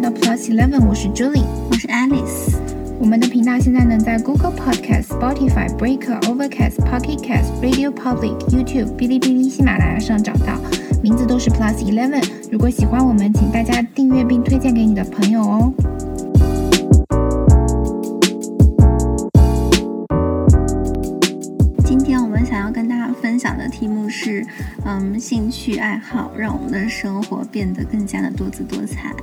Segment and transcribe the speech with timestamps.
[0.00, 2.56] 到 Plus Eleven，我是 Julie，我是 Alice。
[2.98, 10.58] 我们的频道现在能在 Google Podcast、Spotify、Breaker、Overcast、Pocket Cast、Radio Public、YouTube、哔哩哔哩、喜马拉雅上找到，
[11.02, 12.26] 名字都是 Plus Eleven。
[12.50, 15.72] 如果喜欢我们，请大家订阅并推荐给你的朋友哦。
[21.84, 24.46] 今天我们想要跟大家分享的题目是，
[24.86, 29.14] 嗯，兴趣爱好让我们的生活变得更加的多姿多彩。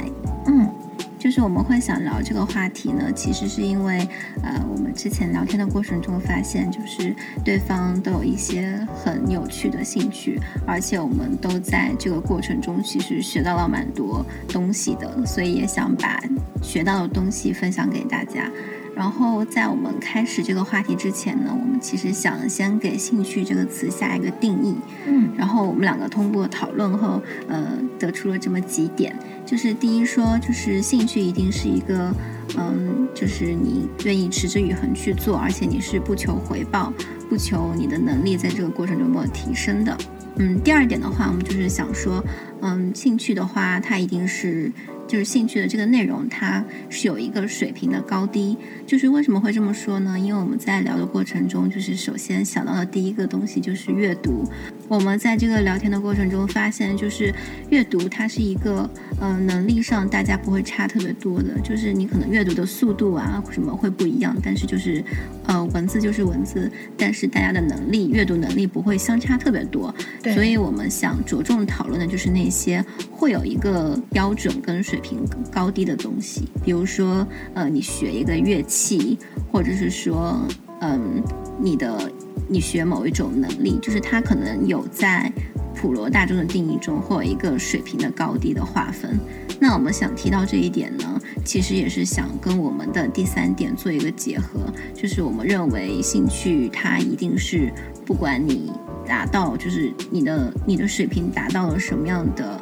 [1.27, 4.07] 就是我们会想聊这个话题呢，其实是因为，
[4.43, 7.13] 呃，我们之前聊天的过程中发现，就是
[7.43, 16.17] 对方都有一些很有趣的兴趣，而且我们都在这个过程中其实学到了蛮多东西的，所以也想把
[16.61, 18.49] 学到的东西分享给大家。
[18.97, 24.75] 然后在我们开始这个话题之前呢，我们其实想先给“兴趣”这个词下一个定义。
[25.05, 29.15] 嗯，然后我们两个通过讨论后，呃，得出了这么几点，
[29.45, 32.11] 就是第一说，就是兴趣一定是一个，
[32.57, 36.91] 嗯，就是你愿意持之以恒去做，而且你是不求回报，
[37.29, 39.95] 不求你的能力在这个过程中有提升的。
[40.37, 42.23] 嗯，第二点的话，我们就是想说，
[42.61, 44.71] 嗯，兴趣的话，它一定是。
[45.07, 48.57] 就是兴趣的这个内容，它是有一个水平的高低。
[48.85, 50.17] 就是为什么会这么说呢？
[50.19, 54.43] 因为我们在聊的过程中，就是首先想到的第一个东西就是阅读。
[54.87, 57.33] 我们在这个聊天的过程中发现，就是
[57.69, 61.59] 阅读它是一个，呃，能力上大家不会差特别多的。
[61.61, 65.03] 就是你可能阅读的速度啊什么会不一样，但是就是，
[65.45, 69.93] 呃，文字就是文字，但是大家的能力，阅读能力不会相差特别多。
[70.33, 74.96] 所以我们想着重讨论的就是那些会有一个标准跟水。
[74.97, 79.15] 水平高低的东西，比如说，呃，你学一个乐器，
[79.51, 80.41] 或者是说，
[80.81, 81.21] 嗯，
[81.61, 82.11] 你的
[82.49, 85.31] 你学某一种能力，就是它可能有在
[85.75, 89.19] 普罗大众的定义中，会有一个水平的高低的划分。
[89.59, 94.61] 那我们想提到这一点呢，其实也是想跟我们的第三点做一个结合，
[94.95, 97.71] 就是我们认为兴趣它一定是
[98.03, 98.71] 不管你
[99.07, 102.59] 达到，就是你的你的水平达到了什么样的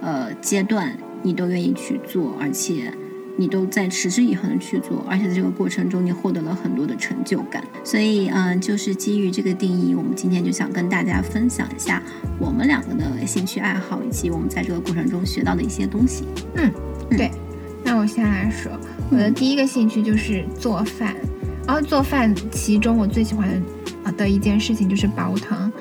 [0.00, 0.96] 呃阶段。
[1.24, 2.92] 你都愿意去做，而且
[3.36, 7.64] 你都在持之以恒的去做，而且在这个过程中你获得了很多的成就感。
[7.82, 12.00] 所以，嗯，就是基于这个定义，我们今天就想跟大家分享一下
[12.38, 16.24] 我们两个的兴趣爱好，以及我们在这个过程中学到的一些东西。
[16.54, 16.70] 嗯，
[17.10, 17.30] 对。
[17.82, 18.70] 那我先来说，
[19.10, 21.16] 我的第一个兴趣就是做饭。
[21.66, 23.54] 然后做饭，其中我最喜欢的
[24.28, 25.72] 一件事情就是煲汤。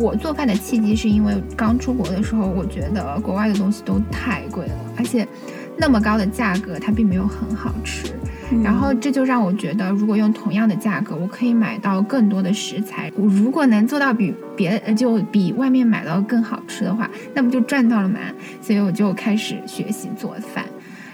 [0.00, 5.26] 我做饭的契机是因为刚出国的时候，我觉得国外的东西都太贵了，而且
[5.76, 8.12] 那么高的价格它并没有很好吃。
[8.62, 13.10] 然后这就让我觉得，如果用同样的价格，我可以买到更多的食材。
[13.16, 18.18] 我如果能做到比别就比外面买到更好吃的话，那不就赚到了吗？
[18.60, 20.66] 所以我就开始学习做饭。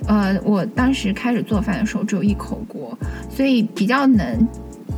[0.06, 2.98] 呃，我当时开始做饭的时候只有一口锅，
[3.30, 4.46] 所以比较能。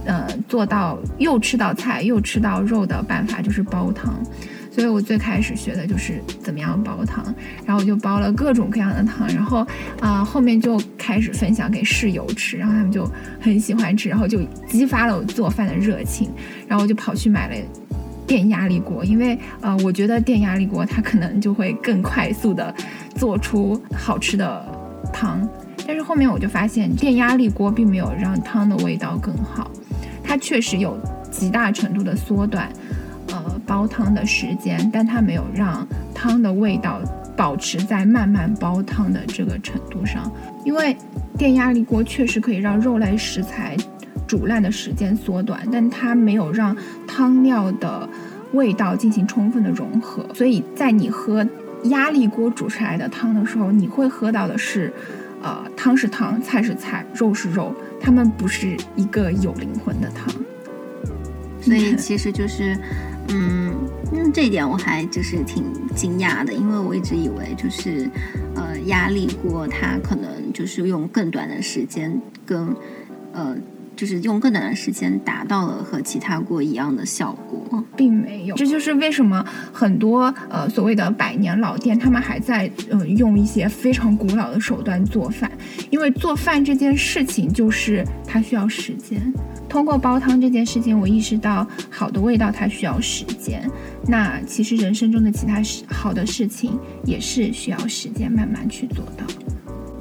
[0.07, 4.15] 呃，做到又吃到菜又吃到肉的办法就是煲汤，
[4.71, 7.23] 所以我最开始学的就是怎么样煲汤，
[7.67, 9.67] 然后我就煲了各种各样的汤，然后
[10.01, 13.07] 啊后面就开始分享给室友吃，然后他们就
[13.41, 16.31] 很喜欢吃，然后就激发了我做饭的热情，
[16.67, 17.55] 然后我就跑去买了
[18.27, 22.75] 电压力锅，因为呃我觉得电压力锅它可能就会更快速的
[23.17, 24.65] 做出好吃的
[25.13, 25.47] 汤，
[25.87, 29.71] 但是后面我就发现电压力锅并没有让汤的味道更好。
[30.31, 30.97] 它确实有
[31.29, 32.69] 极大程度的缩短，
[33.33, 37.01] 呃，煲汤的时间，但它没有让汤的味道
[37.37, 40.31] 保持在慢慢煲汤的这个程度上。
[40.65, 40.97] 因为
[41.37, 43.77] 电压力锅确实可以让肉类食材
[44.29, 46.77] 煮烂的时间缩短，但它没有让
[47.09, 48.09] 汤料的
[48.53, 50.25] 味道进行充分的融合。
[50.33, 51.45] 所以在你喝
[51.87, 54.93] 压力锅煮出来的汤的时候，你会喝到的是，
[55.43, 57.75] 呃，汤是汤，菜是菜，肉是肉。
[58.01, 60.33] 他们不是一个有灵魂的汤，
[61.61, 62.77] 所以其实就是，
[63.29, 63.75] 嗯，
[64.13, 65.65] 嗯，这一点我还就是挺
[65.95, 68.09] 惊讶的，因为我一直以为就是，
[68.55, 72.75] 呃，压力锅它可能就是用更短的时间跟，
[73.33, 73.57] 呃。
[74.01, 78.57] 就是用更短的时间达到了和其他锅一样的效果，并没有。
[78.57, 79.45] 这就是为什么
[79.75, 85.53] 很多呃所谓的百年老店，他们还在呃用一些非常古老的手段做饭，
[85.91, 89.21] 因为做饭这件事情就是它需要时间。
[89.69, 93.71] 通过煲汤这件事情，我意识到好的味道它需要时间。
[94.09, 99.27] 那其实人生中的其他事好的事情也是需要时间慢慢去做到。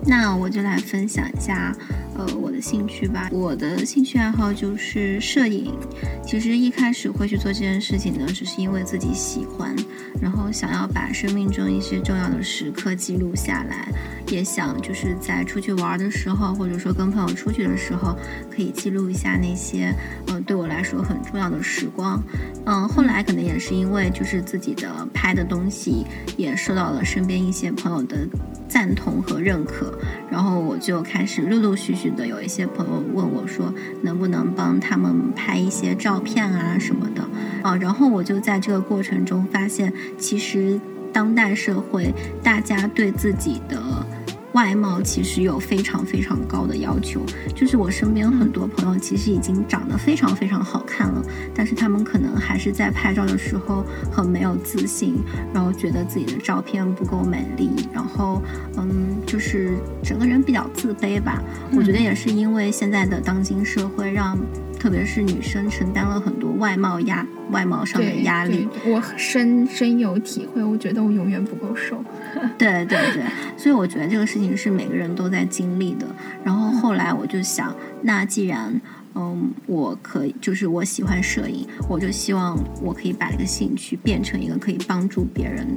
[0.05, 1.75] 那我就来分享一下。
[2.19, 5.73] 呃，我的兴趣吧，我的兴趣爱好就是摄影。
[6.25, 9.73] 其实一开始会去做这件事情呢，只是因为自己喜欢，
[10.21, 13.87] 然后想要把生命中一些重要的时刻记录下来，
[14.27, 18.13] 也想就是在出去玩的时候，或者说跟朋友出去的时候，
[18.53, 19.93] 可以记录一下那些
[20.27, 22.21] 呃对我来说很重要的时光。
[22.65, 26.05] 嗯，后来可能也是因为就是自己的拍的东西
[26.35, 28.27] 也受到了身边一些朋友的
[28.67, 29.97] 赞同和认可，
[30.29, 37.23] 然后我就开始陆陆续续有一些朋友问我说，能不能帮他们拍一些照片啊什么的
[37.61, 40.79] 啊，然后我就在这个过程中发现，其实
[41.11, 42.13] 当代社会
[42.43, 43.77] 大家对自己的。
[44.53, 47.21] 外貌其实有非常非常高的要求，
[47.55, 51.23] 就是我身边很多朋友其实已经长得非常非常好看了，
[51.53, 55.15] 但是他们可能还是在拍照的时候很没有自信，
[55.53, 58.41] 然后觉得自己的照片不够美丽，然后
[58.77, 59.73] 嗯，就是
[60.03, 61.41] 整个人比较自卑吧。
[61.75, 64.37] 我觉得也是因为现在的当今社会让。
[64.79, 70.63] 特别是女生承担了很多外貌压、外貌上的压力，我深深有体会。
[70.63, 72.03] 我觉得我永远不够瘦。
[72.57, 73.23] 对对对，
[73.57, 76.07] 所以我觉得这个事情是每个人都在经历的。
[76.43, 78.79] 然后后来我就想，那既然。
[79.15, 85.67] 嗯，我可以，就是我喜欢摄影，我就希望我可以把这个兴趣变成一个可以帮助别人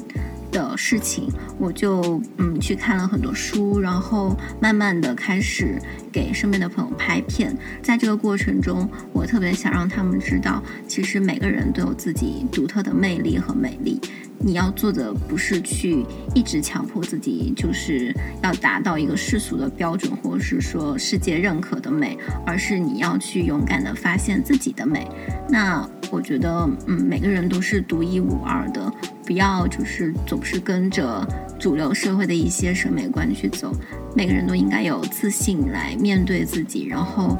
[0.76, 1.28] 事情。
[1.58, 5.80] 我就嗯去看了很多书，然后慢慢的开始
[6.10, 7.56] 给身边的朋友拍片。
[7.82, 14.00] 在这个过程中，我特别想让他们知道，其实每个人都有自己独特的魅力和美丽。
[14.44, 16.04] 你要做的不是去
[16.34, 25.06] 一直强迫自己，就是要达到一个世俗的标准，或者是说世界认可的美，而是你要去勇敢的发现自己的美。
[25.48, 28.92] 那我觉得，嗯，每个人都是独一无二的，
[29.32, 31.26] 不要就是总是跟着
[31.58, 33.74] 主流社会的一些审美观去走。
[34.14, 37.38] 每个人都应该有自信来面对自己，然后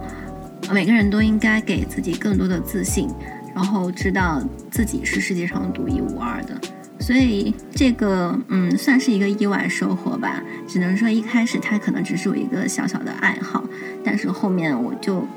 [0.73, 3.11] 每个人都应该给自己更多的自信，
[3.55, 6.59] 然后知道自己是世界上独一无二的。
[6.99, 10.43] 所以这个嗯，算是一个意外收获吧。
[10.67, 13.63] 只能说一开始它可能只是我一个小小的爱好，
[14.03, 15.29] 但是后面我就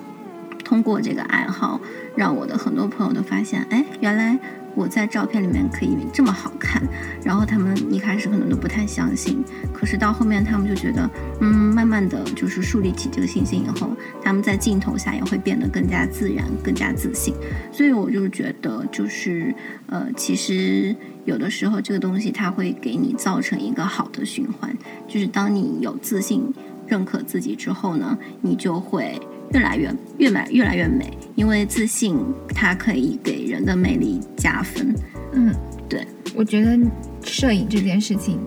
[0.63, 1.81] 通过这个爱好，
[2.16, 4.40] 让我的很多朋友都发现，哎，原来。
[4.75, 6.83] 我在照片里面可以这么好看，
[7.24, 9.44] 然后他们一开始可能都不太相信，
[9.74, 13.89] 可是到后面他们就觉得，嗯，慢慢的就是树立起这个信心以后，
[14.22, 17.33] 他们在镜头下也会变得更加自然、更加自信。
[17.72, 19.56] 所以我就觉得，就是
[19.88, 24.75] 呃，其实有的时候这个东西它会给你造成一个好的循环，
[25.07, 26.54] 就是当你有自信、
[26.86, 29.19] 认可自己之后呢，你就会。
[29.51, 32.18] 越来越越美，越来越美，因为自信
[32.50, 34.94] 它可以给人的魅力加分。
[35.33, 35.53] 嗯，
[35.88, 36.06] 对，
[36.36, 36.77] 我觉得
[37.24, 38.39] 摄影这件事情，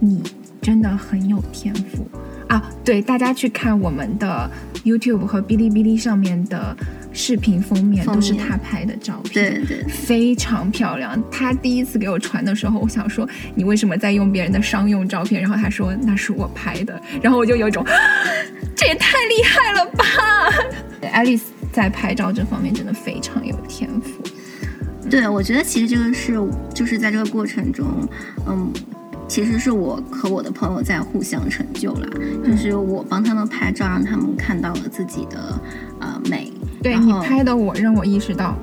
[0.00, 0.22] 你
[0.60, 2.06] 真的很有天赋
[2.48, 2.70] 啊！
[2.84, 4.50] 对，大家去看我们的
[4.84, 6.76] YouTube 和哔哩哔哩上面的
[7.14, 11.18] 视频封面，都是他拍的照片，对对，非常漂亮。
[11.30, 15.40] 他第一次给我传的时候，我想说你为什么在用别人的商用照片？
[15.40, 17.82] 然后他说那是我拍的，然后我就有一种。
[18.76, 20.04] 这也太厉害了吧！
[21.12, 24.20] 爱丽丝在拍照这方面真的非常有天赋。
[25.08, 26.36] 对，我觉得其实这个是，
[26.74, 27.86] 就是在这个过程中，
[28.48, 28.72] 嗯，
[29.28, 32.08] 其实是我和我的朋友在互相成就啦。
[32.44, 35.60] 就是我帮他们拍照，让他们看到了自己的
[36.00, 36.52] 呃美。
[36.84, 38.56] 对你拍的，我让我意识到，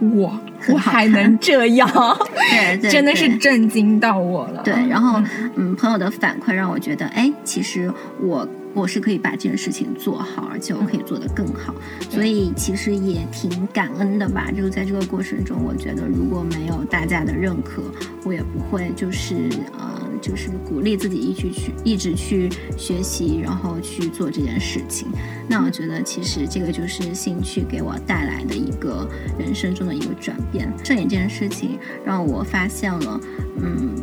[0.00, 0.36] 我
[0.68, 1.88] 我还能这样，
[2.80, 4.62] 对，真的是震惊到我了。
[4.64, 5.22] 对，然后
[5.54, 8.48] 嗯，朋友的反馈让我觉得，哎，其实我。
[8.72, 11.74] 我是可以把这件事情做好，而且我可以做得更好，
[12.08, 14.48] 所以其实也挺感恩的吧。
[14.56, 17.82] 就是在这个过程中，我觉得如果没有大家的认可，
[18.22, 25.08] 我也不会就是呃，就是鼓励自己一直去一直去学习，然后去做这件事情。
[25.48, 29.08] 那我觉得其实这个就是兴趣给我带来的一个
[29.38, 30.72] 人生中的一个转变。
[30.84, 33.20] 摄影这件事情让我发现了，
[33.62, 33.94] 嗯。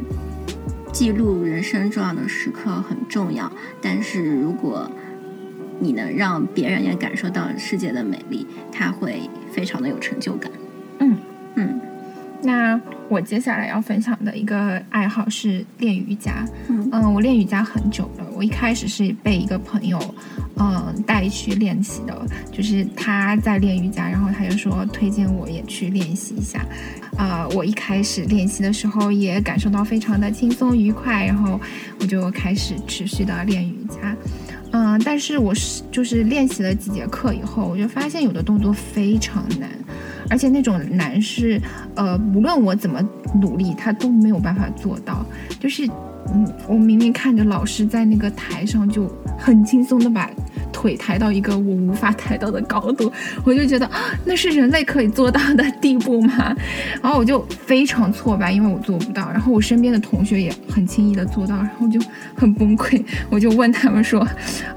[0.93, 4.89] 记录人生重要的时刻很重要，但是如果
[5.79, 10.51] 你能让别人也感受到世界的美丽，他会非常的有成就感。
[10.97, 11.15] 嗯
[11.53, 11.81] 嗯。
[12.41, 16.45] 那我接下来要分享的一个爱好是练瑜伽。
[16.69, 18.25] 嗯，我练瑜伽很久了。
[18.33, 19.99] 我一开始是被一个朋友，
[20.57, 22.25] 嗯，带去练习的。
[22.51, 26.65] 就是他在练瑜伽，然后他就说推荐我也去练习一下。
[27.17, 31.59] 啊，我一开始练习的时候也感受到非常的轻松愉快，然后
[31.99, 34.15] 我就开始持续的练瑜伽。
[34.71, 39.69] 嗯，但是我是就是练习了几节课以后，我就发现有的动作非常难。
[40.29, 41.59] 而且那种难是，
[41.95, 43.01] 呃，无论我怎么
[43.41, 45.25] 努力，他都没有办法做到。
[45.59, 45.87] 就是，
[46.33, 50.29] 嗯，我明明看着老师在那个台上就很轻松的把
[50.71, 53.11] 腿抬到一个我无法抬到的高度，
[53.43, 53.89] 我就觉得
[54.25, 56.55] 那是人类可以做到的地步吗？
[57.01, 59.31] 然后我就非常挫败，因为我做不到。
[59.31, 61.99] 然后我身边的同学也很轻易的做到，然后就
[62.35, 63.03] 很崩溃。
[63.29, 64.27] 我就问他们说：“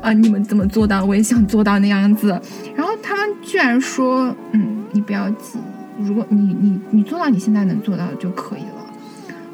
[0.01, 1.05] 啊，你们怎么做到？
[1.05, 2.29] 我也想做到那样子。”
[2.75, 5.59] 然后他们居然说：“嗯，你不要急，
[5.99, 8.87] 如果你你你做到你现在能做到的就可以了。”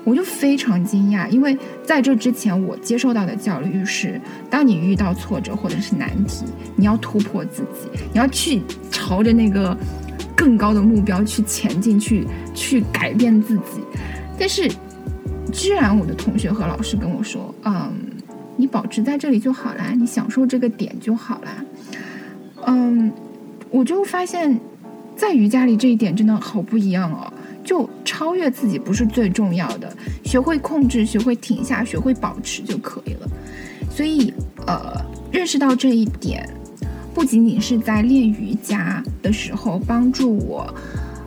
[0.05, 6.45] 我就非常惊讶，因为在这之前，我接受到的教育是：当你遇到挫折或者是难题，
[6.77, 9.77] 你要突破自己，你要去朝着那个
[10.37, 12.25] 更高的目标去前进，去
[12.55, 13.81] 去改变自己。
[14.39, 14.71] 但是，
[15.53, 17.93] 居然我的同学和老师跟我说：“嗯，
[18.57, 21.65] 你保持在这里就好啦，你享受这个点就好啦。”
[22.65, 23.13] 嗯，
[23.71, 24.61] 我就发现，
[25.17, 27.33] 在瑜伽里这一点真的好不一样哦。
[27.65, 29.93] 就超越自己不是最重要的，
[30.25, 33.29] 学会控制，学会停下，学会保持就可以了。
[33.91, 34.33] 所以，
[34.69, 36.49] 呃，认识到这一点，
[37.13, 40.73] 不仅仅是在练瑜伽的时候帮助我，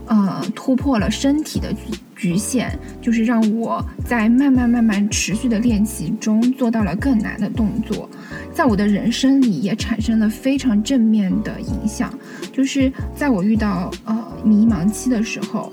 [0.07, 1.73] 呃，突破了身体的
[2.19, 2.69] 局限，
[3.01, 8.09] 就是让我在慢慢慢慢持续的练习中做到了更难的动作，
[8.53, 12.13] 在我的人生里也产生了非常正面的影响，
[12.51, 15.71] 就是在我遇到呃迷茫期的时候。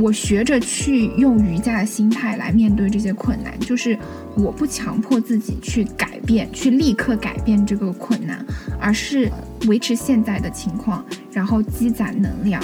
[0.00, 3.98] 我学着去用瑜伽的心态来面对这些困难，就是
[4.36, 8.46] 我不强迫自己去改变，去立刻改变这个困难，
[8.78, 9.28] 而是
[9.66, 12.62] 维持现在的情况，然后积攒能量，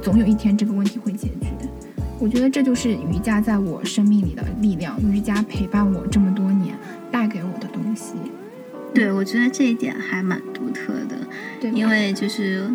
[0.00, 1.41] 总有一天这个问题会解决。
[2.22, 6.72] 我觉得这就是瑜伽在我生命里的力量，瑜伽陪伴我这么多年
[7.10, 8.12] 带给我的东西。
[8.94, 11.16] 对，我觉得这一点还蛮独特的，
[11.60, 12.70] 对，因为就是。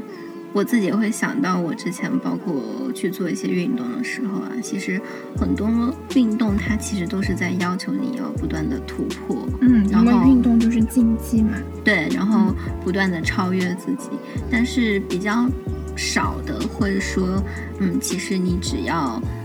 [0.53, 4.99] 我自己会想到，我之前包括去做一些运动的时候啊，其实
[5.37, 5.69] 很多
[6.15, 11.51] 运动它其实都是在要求你要不断的突破，嗯，因为运动就是竞技嘛，
[11.83, 14.09] 对，然后不断的超越自己，
[14.49, 15.47] 但是比较
[15.95, 17.43] 少的会说，
[17.79, 19.36] 嗯，其实你只要呃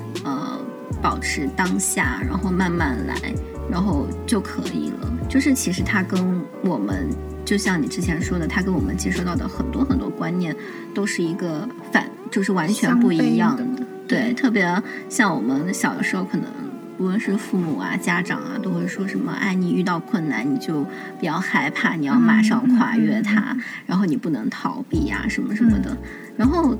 [1.03, 3.17] 保持当下，然后慢慢来，
[3.71, 7.09] 然后就可以了，就是其实它跟我们。
[7.45, 10.57] 就像你之前说的，他跟我们接收到的很多很多观念
[10.95, 13.67] 都是一个反，就是完全不一样的。
[14.07, 16.47] 对，特别像我们小的时候，可能
[16.99, 20.87] 无论是父母啊、家长啊，都会说什么：“哎，你遇到困难你就
[21.19, 23.57] 不要害怕，你要马上跨越它，
[23.87, 25.95] 然后你不能逃避呀，什么什么的。”
[26.39, 26.79] 然后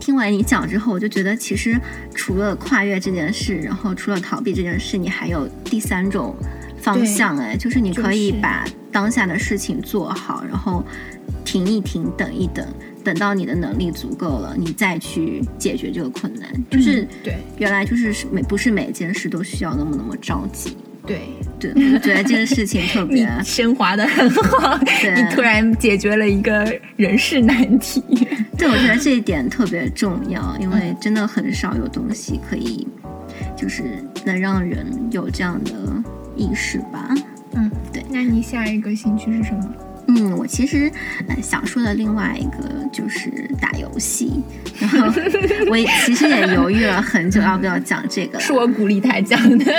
[0.00, 1.78] 听完你讲之后，我就觉得其实
[2.12, 6.34] 除了跨越这件事，然后除了逃避这件事，你还有第三种。
[6.82, 10.82] 方向哎，就是你可以把当下的事情做好，然后
[11.44, 12.66] 停一停，等一等，
[13.04, 16.48] 等到你的能力足够了，你再去解决这个困难。
[16.70, 20.74] 就是对，原来就是每不是每一件事都需要那么那么着急。
[21.06, 21.20] 对
[21.58, 24.78] 对，我觉得这个事情特别 升华的很好，
[25.14, 28.02] 你突然解决了一个人事难题。
[28.60, 32.86] 对，我觉得这一点特别重要，因为真的很少有东西可以，
[33.56, 33.82] 就是
[34.24, 35.72] 能让人有这样的。
[36.36, 37.12] 意识吧，
[37.54, 38.02] 嗯，对。
[38.08, 39.74] 那你下一个兴趣是什么？
[40.06, 40.90] 嗯，我其实
[41.42, 44.40] 想说的另外一个就是打游戏。
[44.78, 45.08] 然后
[45.68, 45.76] 我
[46.06, 48.38] 其实也犹豫了很久，要不要讲这个？
[48.40, 49.64] 是我鼓励他讲的。
[49.64, 49.74] 对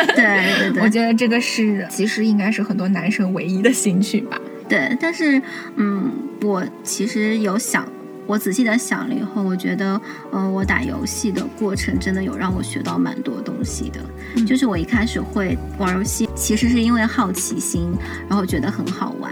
[0.60, 4.38] 对 对，我觉得这个是其实应该是很多男生唯一的兴趣吧。
[4.70, 5.42] 对，但是
[5.78, 6.12] 嗯，
[6.44, 7.88] 我其实有想。
[8.28, 10.00] 我仔细的想了以后，我觉得，
[10.32, 14.00] 嗯，我打游戏的过程真的有让我学到蛮多东西的。
[14.46, 17.92] 就是我一开始会玩游戏，其实是因为好奇心，
[18.30, 19.32] 然后觉得很好玩，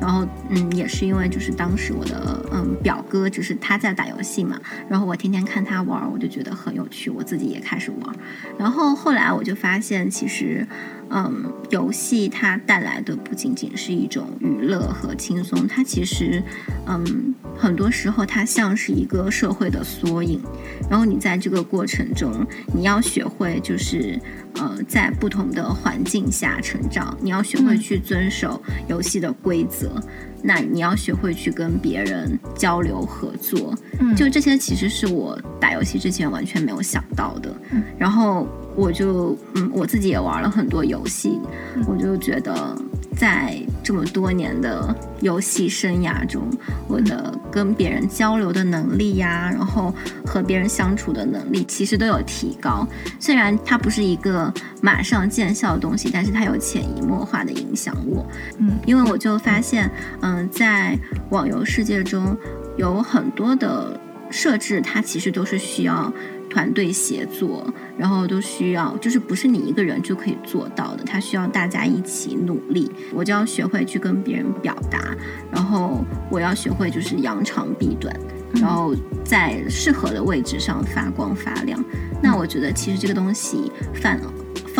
[0.00, 8.16] 然后，嗯，也是因为就是当时我的，嗯，表哥就是他在打游戏嘛，然后我天天看他玩，我就觉得很有趣，我自己也开始玩。
[8.58, 10.66] 然后后来我就发现，其实。
[11.12, 16.42] 嗯，游戏它带来的不仅仅是一种娱乐和轻松，它其实，
[16.86, 20.40] 嗯，很多时候它像是一个社会的缩影。
[20.88, 24.18] 然后你在这个过程中，你要学会就是，
[24.54, 30.00] 呃，在不同的环境下成长，你要学会去遵守游戏的规则。
[30.42, 33.74] 那你要学会去跟别人交流合作。
[33.98, 37.54] 嗯，就这些其实是我打游戏之前完全没有想到的。
[37.72, 38.46] 嗯，然后。
[38.80, 41.38] 我就嗯，我自己也玩了很多游戏，
[41.86, 42.74] 我就觉得
[43.14, 46.50] 在这么多年的游戏生涯中，
[46.88, 49.94] 我的跟别人交流的能力呀，然后
[50.24, 52.88] 和别人相处的能力，其实都有提高。
[53.18, 58.26] 虽然它不是一个马上见效的东西，但是它有潜移默化的影响我。
[58.56, 59.90] 嗯，因为我就发现，
[60.22, 62.34] 嗯，在网游世界中
[62.78, 66.10] 有很多的设置，它其实都是需要。
[66.50, 72.90] 团队协作，然后都需要，就是不是你一个人就可以做到的，它需要大家一起努力。
[73.14, 75.16] 我就要学会去跟别人表达，
[75.50, 78.14] 然后我要学会就是扬长避短，
[78.54, 81.82] 然后在适合的位置上发光发亮。
[82.22, 84.20] 那我觉得其实这个东西放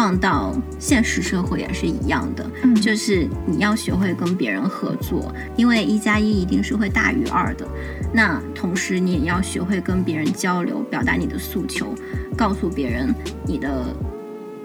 [0.00, 2.74] 放到现实社会也是一样的，嗯。
[2.74, 7.68] 就是你要学会跟别人合作，因为一加一一定是会大于二的。
[8.14, 11.94] 那同时你也要学会跟别人交流，表达你的诉求，
[12.34, 13.14] 告诉别人
[13.44, 13.94] 你的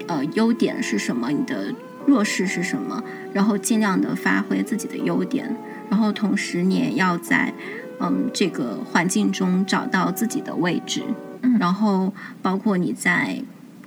[0.06, 1.70] 呃优点是什么，你的
[2.06, 5.54] 弱势是什么，然后尽量的发挥自己的优点，
[5.90, 7.52] 然后同时你也要在
[8.00, 11.02] 嗯这个环境中找到自己的位置，
[11.42, 11.58] 嗯。
[11.58, 13.42] 然后包括你在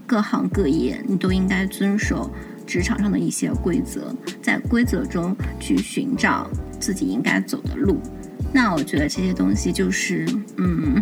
[0.10, 2.32] 各行各业，你都应该遵守
[2.66, 4.12] 职场上的一些规则，
[4.42, 6.50] 在规则中去寻找
[6.80, 8.00] 自己应该走的路。
[8.52, 10.26] 那我觉得这些东西就是，
[10.58, 11.00] 嗯，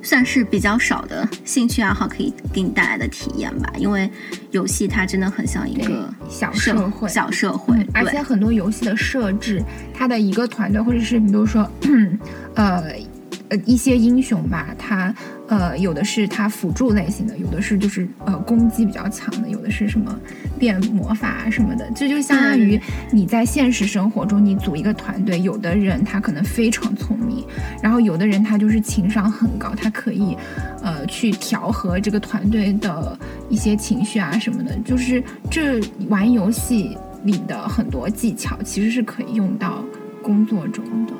[0.00, 3.72] 算是比较少的兴趣爱好可以给你带来的体验吧。
[3.76, 4.08] 因为
[4.52, 9.60] 游戏它真的很像一个小社社会小社会，嗯，而且很多游戏的设置，
[9.92, 11.68] 它的一个团队或者是比如说，
[12.54, 12.84] 呃
[13.48, 15.12] 呃一些英雄吧，他
[15.48, 20.18] 呃有的是他辅助类型的，有的是就是呃攻击比较强的，有的是什么
[20.58, 22.80] 变魔法啊什么的，这就相当于
[23.12, 27.44] 你在现实生活中你组一个团队，有的人他可能非常聪明，
[27.82, 30.36] 然后有的人他就是情商很高，他可以
[30.82, 39.84] 呃去调和这个团队的一些情绪啊什么的，就是这玩游戏里的很多技巧其实是可以用到
[40.22, 41.12] 工作中的。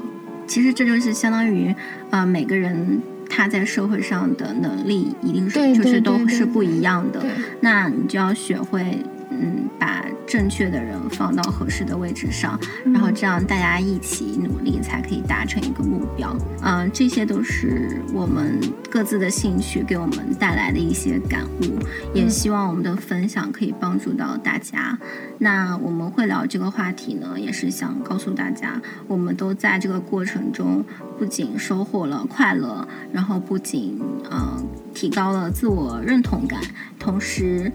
[0.46, 1.74] 其实这就是相当于，
[2.10, 3.00] 呃，每个人
[3.34, 7.20] 他在社会上的能力一定是就是都是不一样的。
[7.60, 8.98] 那你就要学会，
[9.30, 12.58] 嗯，把正确的人放到合适的位置上，
[12.92, 16.36] 然后这样大家一起努力，才可以达成一个目标。
[16.60, 18.58] 嗯、这些都是我们
[18.90, 21.78] 各自的兴趣给我们带来的一些感悟，
[22.12, 24.98] 也嗯希望我们的分享可以帮助到大家。
[25.38, 30.84] 那我们会聊这个话题呢，也是想告诉大家，我们都在这个过程中
[31.16, 34.60] 不仅收获了快乐，然后不仅呃
[34.92, 36.60] 提高了自我认同感，
[36.98, 37.70] 同时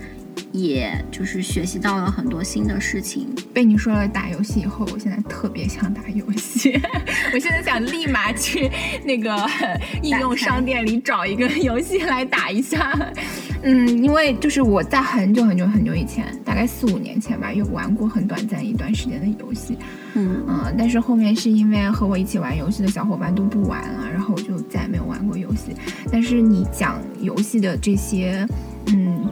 [0.52, 3.28] 也就是学习到了很多新的事情。
[3.54, 6.80] 被你说了打游戏以后，我现在特别想打游戏。
[7.34, 8.70] 我现在想立马去
[9.04, 9.36] 那个
[10.02, 12.98] 应用商店里找一个游戏来打一下。
[13.62, 19.78] 嗯，因为就是我在很久很久很久以前，大概四五年前吧，有玩过很短暂一段时间的游戏。
[20.14, 25.76] 嗯嗯，但是后面是因为和我一起玩游戏的小伙伴都不玩了，然后我就再也没有玩过游戏。
[26.10, 28.48] 但是你讲游戏的这些，
[28.79, 28.79] 嗯，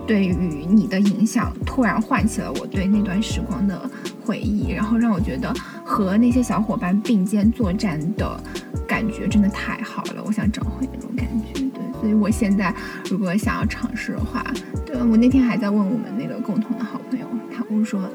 [0.08, 3.80] 对于你的影响，突然唤起了我对那段时光的
[4.26, 8.42] 回忆，然后让我觉得和那些小伙伴并肩作战的
[8.88, 11.60] 感觉真的太好了，我想找回那种感觉。
[11.60, 12.74] 对，所以我现在
[13.10, 14.46] 如果想要尝试的话，
[14.86, 18.10] 对我那天还在问我们那个共同的好朋友，他我说。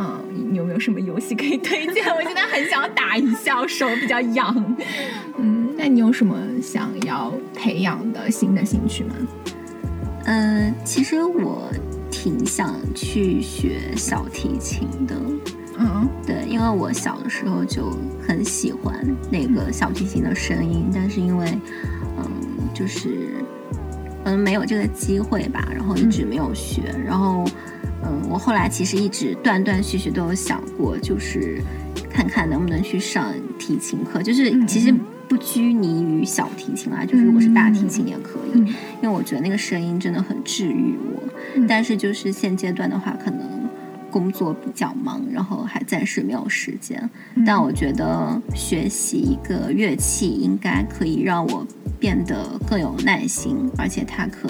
[0.00, 2.06] 嗯，你有没有什么游戏可以推荐？
[2.14, 4.76] 我现在很想打一下，手比较痒。
[5.38, 9.16] 嗯，那你有什么想要培养的新的兴趣吗？
[10.28, 11.72] 呃，其实我
[12.10, 15.16] 挺想去学小提琴的。
[15.78, 18.94] 嗯对，因为我小的时候就很喜欢
[19.30, 21.58] 那个小提琴的声音，但是因为，
[22.18, 22.30] 嗯，
[22.74, 23.42] 就是，
[24.24, 26.94] 嗯，没有这个机会吧，然后一直没有学。
[27.06, 27.46] 然后，
[28.04, 31.62] 嗯，我后来其实一直断断续续都有想过，就是
[32.10, 34.92] 看看能不能去上提琴课，就是嗯其实
[35.28, 41.22] 不拘泥于小提琴啦，就是如果是大提琴也可以，嗯因为我觉得那个声音真的很治愈我。
[41.54, 43.68] 嗯但是就是现阶段的话，可能
[44.10, 46.98] 工作比较忙，然后还暂时没有时间。
[47.34, 51.66] 嗯但我觉得学习一个乐器应该可以让我
[52.00, 54.48] 变得更有耐心，而且它可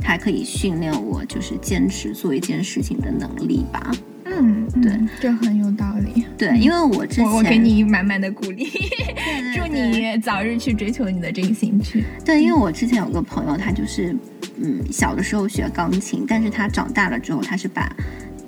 [0.00, 3.90] 它可以训练我就是坚持做一件事情的能力吧。
[4.40, 6.24] 嗯，嗯对，这很有道理。
[6.36, 8.66] 对，因为我之前给你满满的鼓励，
[9.54, 12.04] 祝你早日去追求你的这个兴趣。
[12.24, 14.16] 对，因为我之前有个朋友，他就是
[14.56, 17.94] 嗯小的时候学钢琴，但是他长大了之后，他是把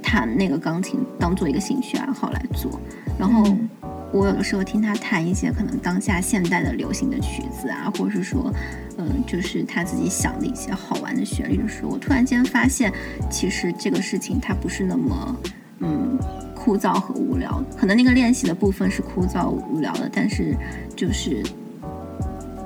[0.02, 2.80] 弹那个钢琴当做一个兴趣爱好来做。
[3.18, 3.68] 然后嗯
[4.12, 8.52] 我有的时候听他弹一些可能当下现代的流行的曲子啊，或者是说
[8.96, 12.92] 嗯、就是他自己想的一些好玩的旋律的时候，我突然间发现，
[13.28, 15.36] 其实这个事情它不是那么
[15.80, 16.18] 嗯
[16.54, 20.56] 枯燥和无聊，可能那个练习的部分是枯燥无聊的，但是
[20.96, 21.42] 就是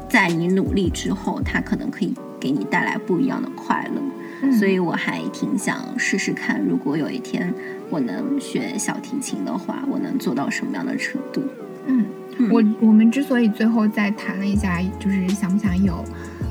[0.08, 4.00] 在你努力之后，它可能可以给你带来不一样的快乐。
[4.40, 7.52] 嗯所以我还挺想试试看，如果有一天
[7.90, 11.42] 我能学小提琴的话，我能做到什么样的程度？
[11.86, 12.04] 嗯，
[12.38, 16.04] 嗯我我们之所以最后再谈了一下，就是想不想有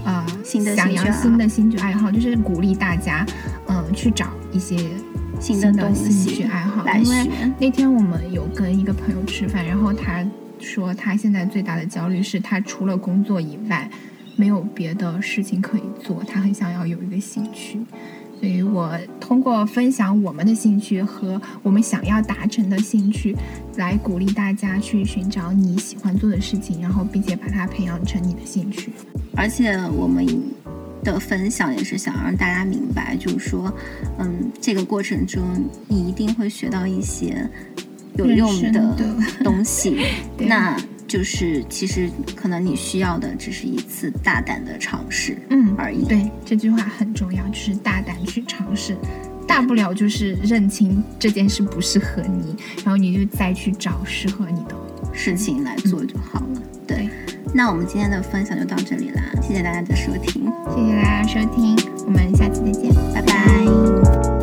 [0.04, 3.26] 呃新的想要兴趣爱好新的兴趣爱好，就是鼓励大家
[3.70, 4.76] 嗯、去找一些
[5.40, 7.30] 新的东兴西趣爱好，因为。
[7.60, 10.26] 那天我们有跟一个朋友吃饭，然后他
[10.60, 13.90] 说他现在最大的焦虑是他除了工作以外
[14.36, 17.80] 没有别的事情可以做，他很想要有一个兴趣。
[18.40, 23.36] 所以我通过分享我们的兴趣和我们想要达成的兴趣，
[23.78, 28.92] 来鼓励大家去寻找你喜欢做的事情，然后并且把它培养成你的兴趣。
[29.36, 30.24] 而且我们
[31.04, 33.74] 的分享也是想让大家明白，就是说，
[34.20, 35.44] 嗯，这个过程中
[35.88, 37.50] 你一定会学到一些
[38.16, 39.98] 有用的的 东西。
[40.38, 46.04] 那就是其实可能你需要的只是一次大胆的尝试嗯，而已。
[46.06, 48.98] 对，这句话很重要，就是大胆去尝试，
[49.48, 54.76] 大不了就是认清这件事不适合你，然后你就再去找适合你的。
[55.14, 56.27] 事情来做就好
[57.58, 64.37] 那我们今天的分享就到这里啦，谢谢大家的收听，谢谢大家收听，我们下期再见，拜拜。